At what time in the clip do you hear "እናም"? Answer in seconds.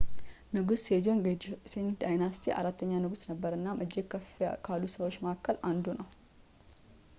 3.59-3.83